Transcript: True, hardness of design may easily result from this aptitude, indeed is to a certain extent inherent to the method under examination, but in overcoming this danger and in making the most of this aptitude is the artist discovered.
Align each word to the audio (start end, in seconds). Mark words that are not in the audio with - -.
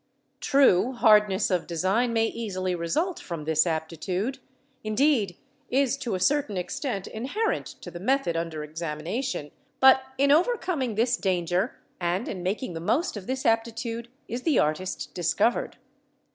True, 0.39 0.93
hardness 0.93 1.51
of 1.51 1.67
design 1.67 2.11
may 2.11 2.25
easily 2.25 2.73
result 2.73 3.19
from 3.19 3.43
this 3.43 3.67
aptitude, 3.67 4.39
indeed 4.83 5.37
is 5.69 5.95
to 5.97 6.15
a 6.15 6.19
certain 6.19 6.57
extent 6.57 7.05
inherent 7.05 7.67
to 7.83 7.91
the 7.91 7.99
method 7.99 8.35
under 8.35 8.63
examination, 8.63 9.51
but 9.79 10.01
in 10.17 10.31
overcoming 10.31 10.95
this 10.95 11.17
danger 11.17 11.75
and 11.99 12.27
in 12.27 12.41
making 12.41 12.73
the 12.73 12.79
most 12.79 13.15
of 13.15 13.27
this 13.27 13.45
aptitude 13.45 14.09
is 14.27 14.41
the 14.41 14.57
artist 14.57 15.13
discovered. 15.13 15.77